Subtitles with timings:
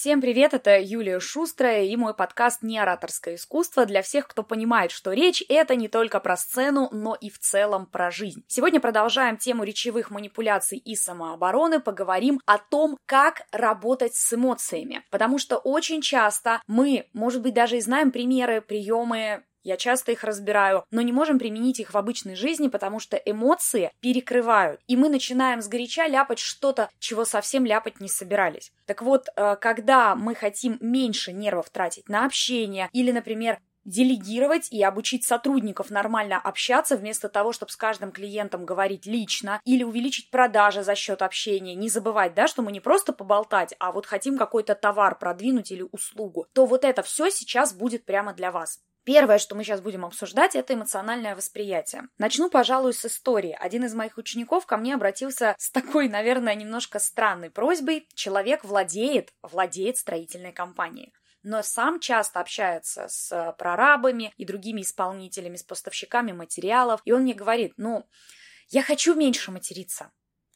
[0.00, 4.92] Всем привет, это Юлия Шустрая и мой подкаст «Не ораторское искусство» для всех, кто понимает,
[4.92, 8.42] что речь— это не только про сцену, но и в целом про жизнь.
[8.48, 15.04] Сегодня продолжаем тему речевых манипуляций и самообороны, поговорим о том, как работать с эмоциями.
[15.10, 20.24] Потому что очень часто мы, может быть, даже и знаем примеры, приемы я часто их
[20.24, 25.08] разбираю, но не можем применить их в обычной жизни, потому что эмоции перекрывают, и мы
[25.08, 28.72] начинаем сгоряча ляпать что-то, чего совсем ляпать не собирались.
[28.86, 34.82] Так вот, э, когда мы хотим меньше нервов тратить на общение или, например, делегировать и
[34.82, 40.82] обучить сотрудников нормально общаться, вместо того, чтобы с каждым клиентом говорить лично, или увеличить продажи
[40.82, 44.74] за счет общения, не забывать, да, что мы не просто поболтать, а вот хотим какой-то
[44.74, 48.80] товар продвинуть или услугу, то вот это все сейчас будет прямо для вас.
[49.12, 52.04] Первое, что мы сейчас будем обсуждать, это эмоциональное восприятие.
[52.18, 53.58] Начну, пожалуй, с истории.
[53.58, 58.06] Один из моих учеников ко мне обратился с такой, наверное, немножко странной просьбой.
[58.14, 65.62] Человек владеет, владеет строительной компанией но сам часто общается с прорабами и другими исполнителями, с
[65.62, 68.06] поставщиками материалов, и он мне говорит, ну,
[68.68, 70.12] я хочу меньше материться,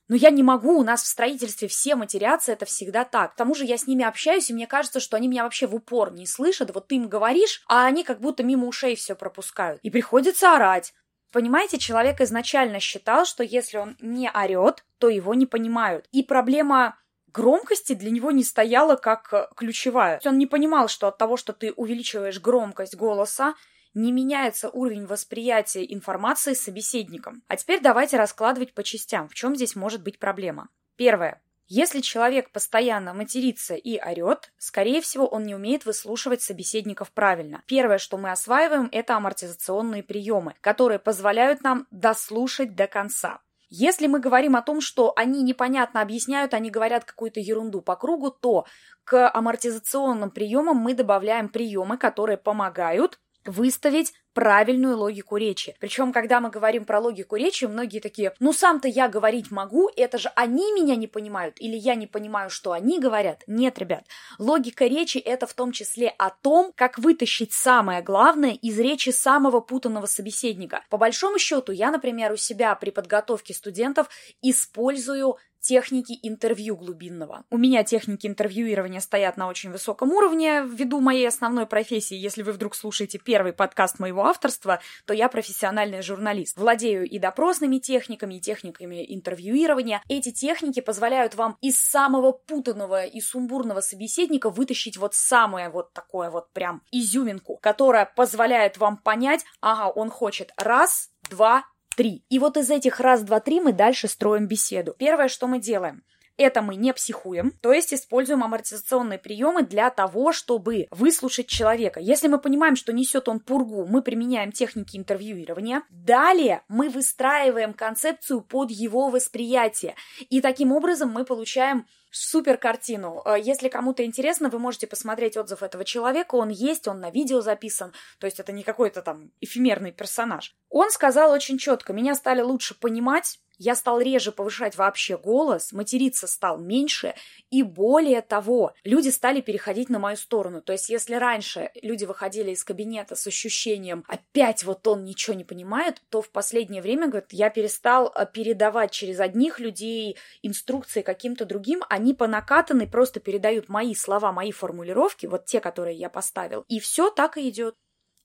[0.08, 3.32] но я не могу, у нас в строительстве все матерятся, это всегда так.
[3.32, 5.74] К тому же я с ними общаюсь, и мне кажется, что они меня вообще в
[5.74, 6.74] упор не слышат.
[6.74, 9.80] Вот ты им говоришь, а они как будто мимо ушей все пропускают.
[9.82, 10.92] И приходится орать.
[11.32, 16.06] Понимаете, человек изначально считал, что если он не орет, то его не понимают.
[16.12, 16.96] И проблема
[17.32, 20.20] громкости для него не стояла как ключевая.
[20.24, 23.54] Он не понимал, что от того, что ты увеличиваешь громкость голоса,
[23.94, 27.42] не меняется уровень восприятия информации собеседником.
[27.48, 30.68] А теперь давайте раскладывать по частям, в чем здесь может быть проблема.
[30.96, 31.40] Первое.
[31.66, 37.62] Если человек постоянно матерится и орет, скорее всего, он не умеет выслушивать собеседников правильно.
[37.66, 43.40] Первое, что мы осваиваем, это амортизационные приемы, которые позволяют нам дослушать до конца.
[43.70, 48.30] Если мы говорим о том, что они непонятно объясняют, они говорят какую-то ерунду по кругу,
[48.30, 48.66] то
[49.04, 55.76] к амортизационным приемам мы добавляем приемы, которые помогают выставить правильную логику речи.
[55.78, 60.18] Причем, когда мы говорим про логику речи, многие такие, ну сам-то я говорить могу, это
[60.18, 63.44] же они меня не понимают, или я не понимаю, что они говорят.
[63.46, 64.04] Нет, ребят,
[64.38, 69.60] логика речи это в том числе о том, как вытащить самое главное из речи самого
[69.60, 70.84] путанного собеседника.
[70.90, 74.08] По большому счету, я, например, у себя при подготовке студентов
[74.42, 77.44] использую техники интервью глубинного.
[77.50, 82.16] У меня техники интервьюирования стоят на очень высоком уровне ввиду моей основной профессии.
[82.16, 86.58] Если вы вдруг слушаете первый подкаст моего авторства, то я профессиональный журналист.
[86.58, 90.02] Владею и допросными техниками, и техниками интервьюирования.
[90.06, 96.30] Эти техники позволяют вам из самого путанного и сумбурного собеседника вытащить вот самое вот такое
[96.30, 102.24] вот прям изюминку, которая позволяет вам понять, ага, он хочет раз, два, три.
[102.28, 104.94] И вот из этих раз, два, три мы дальше строим беседу.
[104.98, 106.02] Первое, что мы делаем–
[106.36, 112.00] это мы не психуем, то есть используем амортизационные приемы для того, чтобы выслушать человека.
[112.00, 115.82] Если мы понимаем, что несет он пургу, мы применяем техники интервьюирования.
[115.90, 119.94] Далее мы выстраиваем концепцию под его восприятие.
[120.28, 123.22] И таким образом мы получаем супер картину.
[123.24, 126.36] Э, если кому-то интересно, вы можете посмотреть отзыв этого человека.
[126.36, 127.92] Он есть, он на видео записан.
[128.18, 130.54] То есть это не какой-то там эфемерный персонаж.
[130.70, 136.26] Он сказал очень четко, меня стали лучше понимать, я стал реже повышать вообще голос, материться
[136.26, 137.14] стал меньше,
[137.50, 140.60] и более того, люди стали переходить на мою сторону.
[140.60, 145.44] То есть, если раньше люди выходили из кабинета с ощущением «опять вот он ничего не
[145.44, 151.44] понимает», то в последнее время, говорит, я перестал э, передавать через одних людей инструкции каким-то
[151.44, 156.66] другим, они по накатанной просто передают мои слова, мои формулировки, вот те, которые я поставил,
[156.68, 157.76] и все так и идет.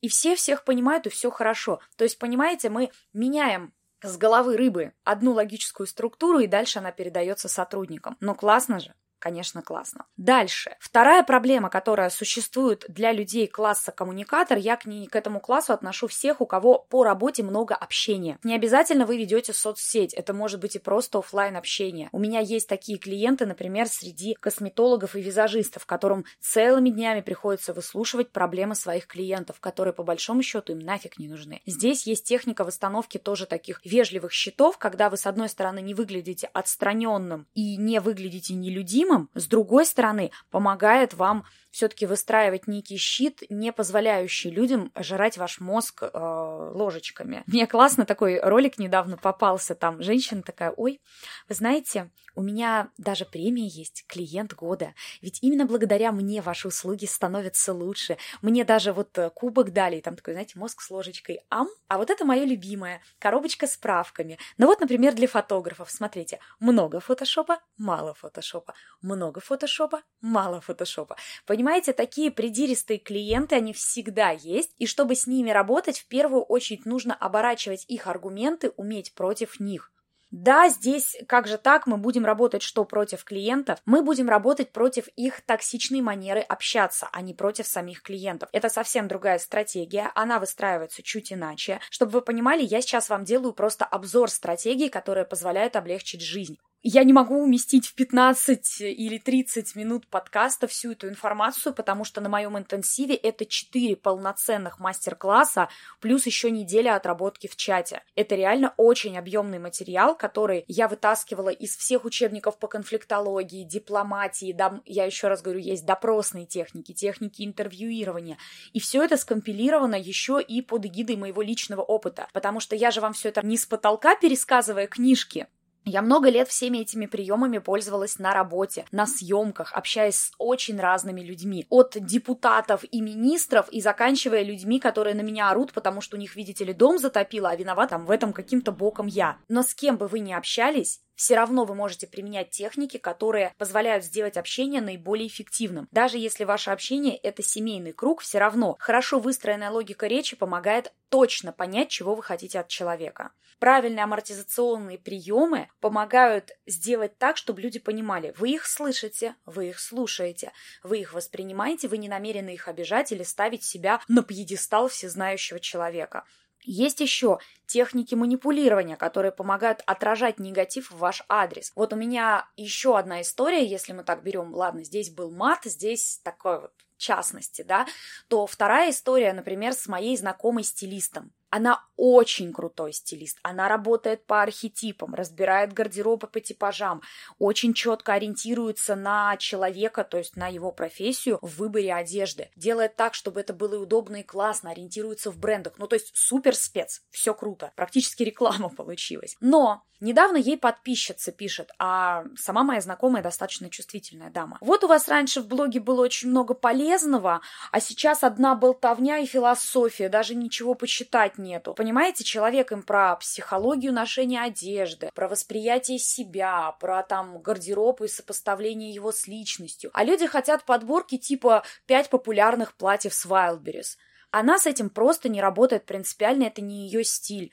[0.01, 1.79] И все всех понимают, и все хорошо.
[1.97, 7.47] То есть, понимаете, мы меняем с головы рыбы одну логическую структуру, и дальше она передается
[7.47, 8.17] сотрудникам.
[8.19, 8.93] Но классно же.
[9.19, 10.05] Конечно, классно.
[10.17, 10.75] Дальше.
[10.79, 16.07] Вторая проблема, которая существует для людей класса коммуникатор, я к, ней, к этому классу отношу
[16.07, 18.39] всех, у кого по работе много общения.
[18.43, 22.09] Не обязательно вы ведете соцсеть, это может быть и просто офлайн общение.
[22.13, 28.31] У меня есть такие клиенты, например, среди косметологов и визажистов, которым целыми днями приходится выслушивать
[28.31, 31.61] проблемы своих клиентов, которые по большому счету им нафиг не нужны.
[31.65, 36.49] Здесь есть техника восстановки тоже таких вежливых счетов, когда вы с одной стороны не выглядите
[36.53, 43.43] отстраненным и не выглядите нелюдимым, любимым, с другой стороны, помогает вам все-таки выстраивать некий щит,
[43.49, 47.43] не позволяющий людям жрать ваш мозг э, ложечками.
[47.45, 50.99] Мне классно такой ролик недавно попался, там женщина такая, ой,
[51.47, 54.93] вы знаете, У меня даже премия есть «Клиент года».
[55.21, 58.17] Ведь именно благодаря мне ваши услуги становятся лучше.
[58.41, 61.67] Мне даже вот э, кубок дали, там такой, знаете, мозг с ложечкой ам.
[61.87, 63.01] А вот это мое любимое.
[63.19, 64.37] Коробочка с правками.
[64.57, 65.91] Ну вот, например, для фотографов.
[65.91, 68.73] Смотрите, много фотошопа, мало фотошопа.
[69.01, 71.15] Много фотошопа, мало фотошопа.
[71.45, 74.71] Понимаете, такие придиристые клиенты, они всегда есть.
[74.77, 79.91] И чтобы с ними работать, в первую очередь нужно оборачивать их аргументы, уметь против них.
[80.31, 83.79] Да, здесь как же так, мы будем работать что против клиентов?
[83.85, 88.47] Мы будем работать против их токсичной манеры общаться, а не против самих клиентов.
[88.51, 91.79] Это совсем другая стратегия, она выстраивается чуть иначе.
[91.89, 96.59] Чтобы вы понимали, я сейчас вам делаю просто обзор стратегий, которые позволяют облегчить жизнь.
[96.81, 102.21] Я не могу уместить в 15 или 30 минут подкаста всю эту информацию, потому что
[102.21, 105.67] на моем интенсиве это 4 полноценных мастер-класса,
[105.99, 108.01] плюс еще неделя отработки в чате.
[108.15, 114.79] Это реально очень объемный материал, который я вытаскивала из всех учебников по конфликтологии, дипломатии, да,
[114.85, 118.37] я еще раз говорю, есть допросные техники, техники интервьюирования.
[118.71, 123.01] И все это скомпилировано еще и под эгидой моего личного опыта, потому что я же
[123.01, 125.47] вам все это не с потолка пересказывая книжки,
[125.89, 131.21] я много лет всеми этими приемами пользовалась на работе, на съемках, общаясь с очень разными
[131.21, 131.65] людьми.
[131.69, 136.35] От депутатов и министров и заканчивая людьми, которые на меня орут, потому что у них,
[136.35, 139.37] видите ли, дом затопило, а виноват там в этом каким-то боком я.
[139.47, 144.05] Но с кем бы вы ни общались, все равно вы можете применять техники, которые позволяют
[144.05, 145.89] сделать общение наиболее эффективным.
[145.91, 151.51] Даже если ваше общение– это семейный круг, все равно хорошо выстроенная логика речи помогает точно
[151.51, 153.31] понять, чего вы хотите от человека.
[153.59, 160.53] Правильные амортизационные приемы помогают сделать так, чтобы люди понимали, вы их слышите, вы их слушаете,
[160.83, 166.23] вы их воспринимаете, вы не намерены их обижать или ставить себя на пьедестал всезнающего человека.
[166.71, 171.71] Есть еще техники манипулирования, которые помогают отражать негатив в ваш адрес.
[171.75, 176.21] Вот у меня еще одна история, если мы так берем, ладно, здесь был мат, здесь
[176.23, 177.87] такой вот частности, да,
[178.27, 181.31] то вторая история, например, с моей знакомой стилистом.
[181.49, 183.37] Она очень крутой стилист.
[183.43, 187.01] Она работает по архетипам, разбирает гардеробы по типажам,
[187.39, 192.51] очень четко ориентируется на человека, то есть на его профессию в выборе одежды.
[192.55, 195.73] Делает так, чтобы это было и удобно, и классно, ориентируется в брендах.
[195.77, 197.73] Ну, то есть супер спец, все круто.
[197.75, 199.35] Практически реклама получилась.
[199.41, 204.57] Но недавно ей подписчица пишет, а сама моя знакомая достаточно чувствительная дама.
[204.61, 207.41] Вот у вас раньше в блоге было очень много полезного,
[207.71, 211.73] а сейчас одна болтовня и философия, даже ничего почитать нету.
[211.73, 218.91] Понимаете, человек им про психологию ношения одежды, про восприятие себя, про там гардероб и сопоставление
[218.91, 219.89] его с личностью.
[219.93, 223.97] А люди хотят подборки типа «пять популярных платьев с Wildberries».
[224.29, 227.51] Она с этим просто не работает принципиально, это не ее стиль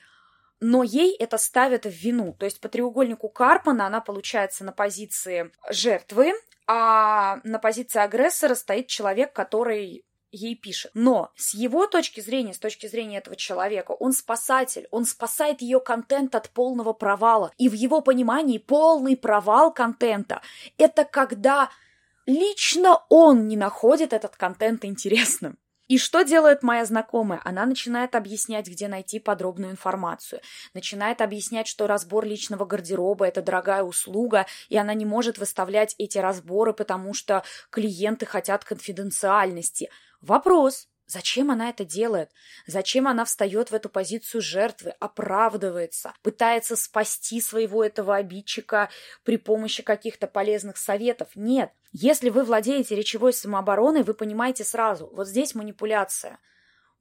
[0.59, 2.33] но ей это ставят в вину.
[2.33, 6.33] То есть по треугольнику Карпмана она получается на позиции жертвы,
[6.67, 10.03] а на позиции агрессора стоит человек, который
[10.37, 10.91] ей пишет.
[10.93, 15.79] Но с его точки зрения, с точки зрения этого человека, он спасатель, он спасает ее
[15.79, 17.51] контент от полного провала.
[17.57, 20.41] И в его понимании полный провал контента–
[20.77, 21.69] это когда
[22.25, 25.57] лично он не находит этот контент интересным.
[25.87, 27.39] И что делает моя знакомая?
[27.45, 30.41] Она начинает объяснять, где найти подробную информацию.
[30.73, 36.17] Начинает объяснять, что разбор личного гардероба– это дорогая услуга, и она не может выставлять эти
[36.17, 39.89] разборы, потому что клиенты хотят конфиденциальности–
[40.21, 42.31] Вопрос, Зачем она это делает?
[42.65, 48.89] Зачем она встает в эту позицию жертвы, оправдывается, пытается спасти своего этого обидчика
[49.23, 51.29] при помощи каких-то полезных советов?
[51.35, 51.71] Нет.
[51.93, 56.39] Если вы владеете речевой самообороной, вы понимаете сразу, вот здесь манипуляция–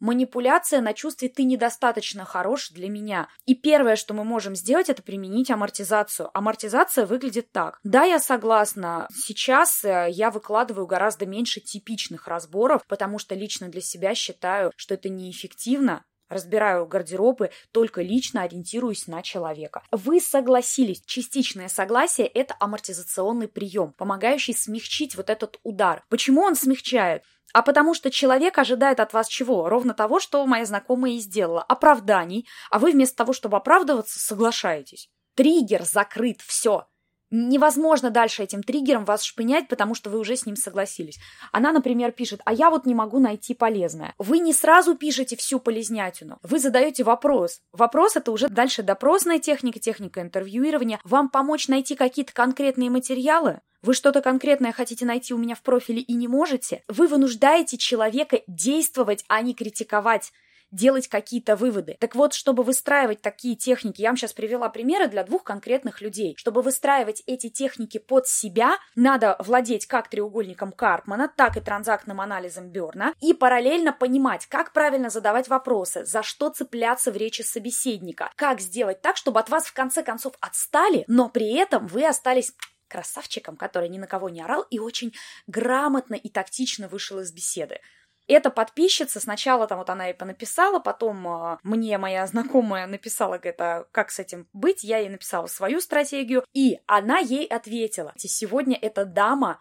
[0.00, 3.28] Манипуляция на чувстве «ты недостаточно хорош для меня».
[3.46, 6.30] И первое, что мы можем сделать, это применить амортизацию.
[6.34, 7.78] Амортизация выглядит так.
[7.82, 13.80] Да, я согласна, сейчас э, я выкладываю гораздо меньше типичных разборов, потому что лично для
[13.80, 19.82] себя считаю, что это неэффективно, Разбираю гардеробы, только лично ориентируюсь на человека.
[19.92, 21.02] Вы согласились.
[21.06, 26.02] Частичное согласие– это амортизационный прием, помогающий смягчить вот этот удар.
[26.08, 27.22] Почему он смягчает?
[27.52, 29.68] А потому что человек ожидает от вас чего?
[29.68, 31.62] Ровно того, что моя знакомая и сделала.
[31.62, 35.08] Оправданий, а вы вместо того, чтобы оправдываться, соглашаетесь.
[35.34, 36.86] Триггер закрыт, все.
[37.30, 41.18] Невозможно дальше этим триггером вас шпынять, потому что вы уже с ним согласились.
[41.50, 44.14] Она, например, пишет, а я вот не могу найти полезное.
[44.18, 47.60] Вы не сразу пишете всю полезнятину, вы задаете вопрос.
[47.72, 51.00] Вопрос это уже дальше допросная техника, техника интервьюирования.
[51.02, 53.60] Вам помочь найти какие-то конкретные материалы?
[53.86, 56.82] Вы что-то конкретное хотите найти у меня в профиле и не можете?
[56.88, 60.32] Вы вынуждаете человека действовать, а не критиковать.
[60.72, 61.96] делать какие-то выводы.
[62.00, 66.34] Так вот, чтобы выстраивать такие техники, я вам сейчас привела примеры для двух конкретных людей.
[66.36, 72.70] Чтобы выстраивать эти техники под себя, надо владеть как треугольником Карпмана, так и транзактным анализом
[72.70, 78.60] Берна и параллельно понимать, как правильно задавать вопросы, за что цепляться в речи собеседника, как
[78.60, 82.52] сделать так, чтобы от вас в конце концов отстали, но при этом вы остались
[82.96, 85.14] красавчиком, который ни на кого не орал и очень
[85.46, 87.80] грамотно и тактично вышел из беседы.
[88.26, 93.60] Эта подписчица сначала там вот она и понаписала, потом э, мне моя знакомая написала, говорит,
[93.60, 94.82] а как с этим быть?
[94.82, 98.12] Я ей написала свою стратегию, и она ей ответила.
[98.16, 99.60] Сегодня эта дама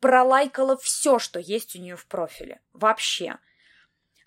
[0.00, 2.60] пролайкала все, что есть у нее в профиле.
[2.74, 3.38] Вообще.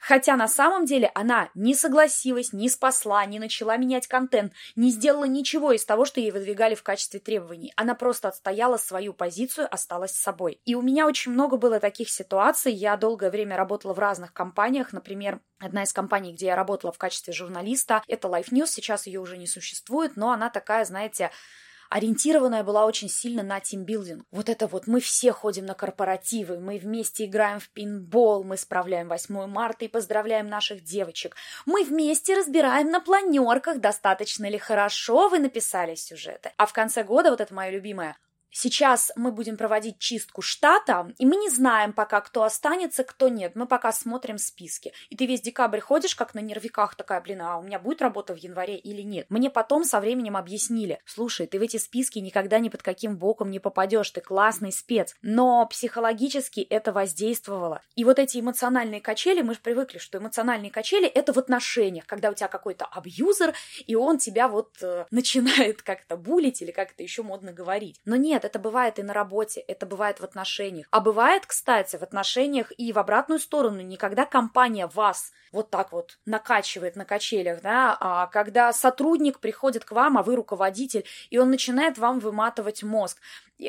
[0.07, 5.25] Хотя на самом деле она не согласилась, не спасла, не начала менять контент, не сделала
[5.25, 7.73] ничего из того, что ей выдвигали в качестве требований.
[7.75, 10.61] Она просто отстояла свою позицию, осталась с собой.
[10.63, 12.71] И у меня очень много было таких ситуаций.
[12.71, 14.93] Я долгое время работала в разных компаниях.
[14.93, 19.19] Например, Одна из компаний, где я работала в качестве журналиста, это Life News, сейчас ее
[19.19, 21.31] уже не существует, но она такая, знаете,
[21.89, 24.25] ориентированная была очень сильно на тимбилдинг.
[24.31, 29.09] Вот это вот мы все ходим на корпоративы, мы вместе играем в пинбол, мы справляем
[29.09, 31.35] 8 марта и поздравляем наших девочек.
[31.65, 36.51] Мы вместе разбираем на планерках, достаточно ли хорошо вы написали сюжеты.
[36.57, 38.17] А в конце года, вот это мое любимое,
[38.59, 43.51] Сейчас мы будем проводить чистку штата, и мы не знаем пока, кто останется, кто нет.
[43.53, 44.93] Мы пока смотрим списки.
[45.11, 48.33] И ты весь декабрь ходишь, как на нервиках, такая, блин, а у меня будет работа
[48.33, 49.27] в январе или нет?
[49.29, 53.51] Мне потом со временем объяснили, слушай, ты в эти списки никогда ни под каким боком
[53.51, 55.13] не попадешь, ты классный спец.
[55.21, 57.83] Но психологически это воздействовало.
[57.95, 62.31] И вот эти эмоциональные качели, мы же привыкли, что эмоциональные качели это в отношениях, когда
[62.31, 63.53] у тебя какой-то абьюзер,
[63.85, 68.01] и он тебя вот э, начинает как-то булить или как-то еще модно говорить.
[68.03, 70.87] Но нет, это бывает и на работе, это бывает в отношениях.
[70.89, 75.91] А бывает, кстати, в отношениях и в обратную сторону, не когда компания вас вот так
[75.91, 81.37] вот накачивает на качелях, да, а когда сотрудник приходит к вам, а вы руководитель, и
[81.37, 83.19] он начинает вам выматывать мозг.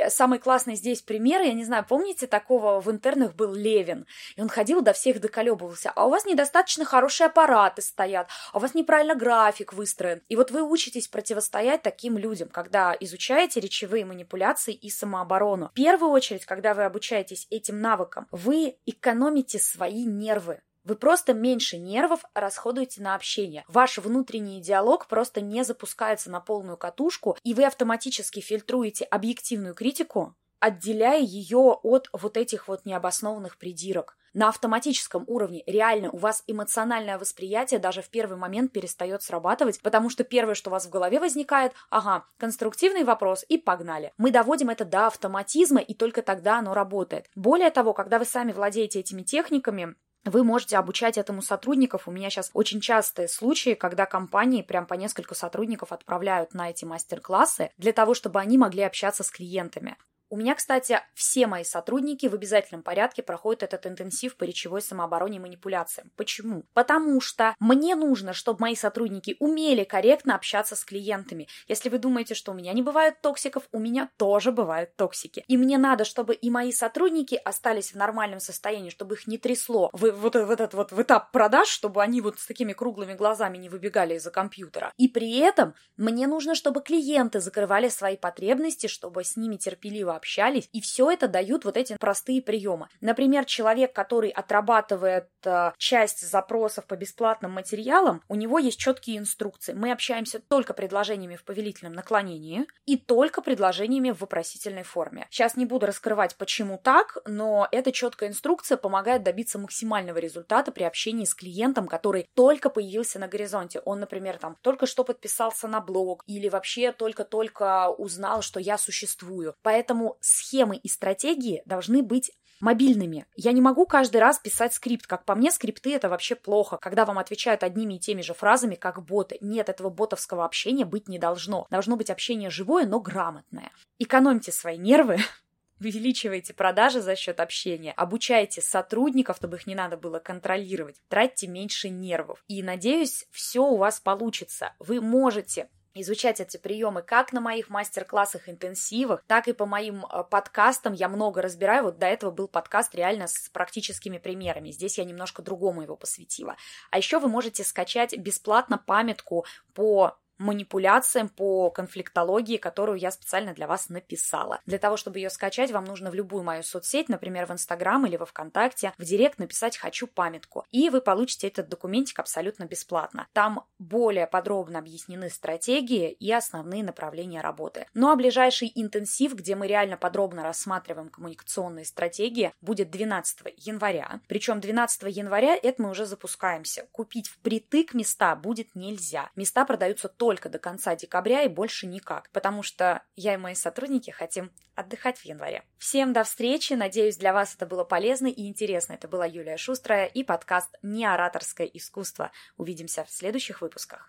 [0.08, 4.48] Самый классный здесь пример, я не знаю, помните, такого в интернах был Левин, и он
[4.48, 9.14] ходил до всех доколебывался, а у вас недостаточно хорошие аппараты стоят, а у вас неправильно
[9.14, 10.22] график выстроен.
[10.28, 15.68] И вот вы учитесь противостоять таким людям, когда изучаете речевые манипуляции и самооборону.
[15.68, 20.60] В первую очередь, когда вы обучаетесь этим навыкам, вы экономите свои нервы.
[20.88, 23.62] Вы просто меньше нервов расходуете на общение.
[23.68, 30.34] Ваш внутренний диалог просто не запускается на полную катушку, и вы автоматически фильтруете объективную критику,
[30.60, 34.16] отделяя ее от вот этих вот необоснованных придирок.
[34.32, 40.08] На автоматическом уровне реально у вас эмоциональное восприятие даже в первый момент перестает срабатывать, потому
[40.08, 44.14] что первое, что у вас в голове возникает, ага, конструктивный вопрос и погнали.
[44.16, 47.26] Мы доводим это до автоматизма, и только тогда оно работает.
[47.34, 52.08] Более того, когда вы сами владеете этими техниками, вы можете обучать этому сотрудников.
[52.08, 56.84] У меня сейчас очень частые случаи, когда компании прям по несколько сотрудников отправляют на эти
[56.84, 59.96] мастер-классы для того, чтобы они могли общаться с клиентами.
[60.30, 65.38] У меня, кстати, все мои сотрудники в обязательном порядке проходят этот интенсив по речевой самообороне
[65.38, 66.10] и манипуляциям.
[66.16, 66.64] Почему?
[66.74, 71.48] Потому что мне нужно, чтобы мои сотрудники умели корректно общаться с клиентами.
[71.66, 75.44] Если вы думаете, что у меня не бывает токсиков, у меня тоже бывают токсики.
[75.48, 79.88] И мне надо, чтобы и мои сотрудники остались в нормальном состоянии, чтобы их не трясло
[79.94, 83.56] в, вот в этот вот в этап продаж, чтобы они вот с такими круглыми глазами
[83.56, 84.92] не выбегали из-за компьютера.
[84.98, 90.68] И при этом мне нужно, чтобы клиенты закрывали свои потребности, чтобы с ними терпеливо общались,
[90.72, 92.88] и все это дают вот эти простые приемы.
[93.00, 99.72] Например, человек, который отрабатывает э, часть запросов по бесплатным материалам, у него есть четкие инструкции.
[99.72, 105.26] Мы общаемся только предложениями в повелительном наклонении и только предложениями в вопросительной форме.
[105.30, 110.82] Сейчас не буду раскрывать, почему так, но эта четкая инструкция помогает добиться максимального результата при
[110.84, 113.80] общении с клиентом, который только появился на горизонте.
[113.84, 119.54] Он, например, там только что подписался на блог или вообще только-только узнал, что я существую.
[119.62, 123.26] Поэтому схемы и стратегии должны быть мобильными.
[123.36, 125.06] Я не могу каждый раз писать скрипт.
[125.06, 128.74] Как по мне, скрипты это вообще плохо, когда вам отвечают одними и теми же фразами,
[128.74, 129.38] как боты.
[129.40, 131.66] Нет, этого ботовского общения быть не должно.
[131.70, 133.70] Должно быть общение живое, но грамотное.
[133.98, 135.18] Экономьте свои нервы,
[135.80, 141.88] увеличивайте продажи за счет общения, обучайте сотрудников, чтобы их не надо было контролировать, тратьте меньше
[141.88, 142.42] нервов.
[142.48, 144.72] И надеюсь, все у вас получится.
[144.78, 145.68] Вы можете
[146.02, 150.92] изучать эти приемы как на моих мастер-классах, интенсивах, так и по моим э, подкастам.
[150.92, 151.84] Я много разбираю.
[151.84, 154.70] Вот до этого был подкаст реально с практическими примерами.
[154.70, 156.56] Здесь я немножко другому его посвятила.
[156.90, 163.66] А еще вы можете скачать бесплатно памятку по манипуляциям, по конфликтологии, которую я специально для
[163.66, 164.60] вас написала.
[164.66, 168.16] Для того, чтобы ее скачать, вам нужно в любую мою соцсеть, например, в Инстаграм или
[168.16, 173.26] во Вконтакте, в Директ написать «Хочу памятку», и вы получите этот документик абсолютно бесплатно.
[173.32, 177.86] Там более подробно объяснены стратегии и основные направления работы.
[177.94, 184.20] Ну а ближайший интенсив, где мы реально подробно рассматриваем коммуникационные стратегии, будет 12 января.
[184.28, 186.88] Причем 12 января это мы уже запускаемся.
[186.92, 189.30] Купить впритык места будет нельзя.
[189.36, 194.10] Места продаются только до конца декабря и больше никак, потому что я и мои сотрудники
[194.10, 195.64] хотим отдыхать в январе.
[195.78, 198.92] Всем до встречи, надеюсь, для вас это было полезно и интересно.
[198.92, 202.30] Это была Юлия Шустрая и подкаст «Неораторское искусство».
[202.58, 204.06] Увидимся в следующих выпусках.